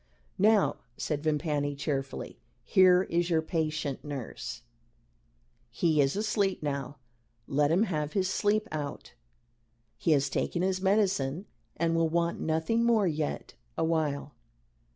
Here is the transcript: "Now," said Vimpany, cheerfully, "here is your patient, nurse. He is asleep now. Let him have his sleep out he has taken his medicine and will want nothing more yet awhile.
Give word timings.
"Now," 0.39 0.77
said 0.97 1.21
Vimpany, 1.21 1.75
cheerfully, 1.75 2.39
"here 2.63 3.03
is 3.03 3.29
your 3.29 3.43
patient, 3.43 4.03
nurse. 4.03 4.63
He 5.69 6.01
is 6.01 6.15
asleep 6.15 6.63
now. 6.63 6.97
Let 7.47 7.69
him 7.69 7.83
have 7.83 8.13
his 8.13 8.27
sleep 8.27 8.67
out 8.71 9.13
he 9.99 10.13
has 10.13 10.27
taken 10.27 10.63
his 10.63 10.81
medicine 10.81 11.45
and 11.77 11.95
will 11.95 12.09
want 12.09 12.39
nothing 12.39 12.83
more 12.83 13.05
yet 13.05 13.53
awhile. 13.77 14.33